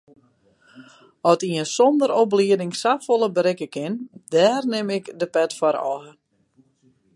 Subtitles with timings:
[1.31, 3.93] At ien sonder oplieding safolle berikke kin,
[4.33, 6.03] dêr nim ik de pet foar ôf.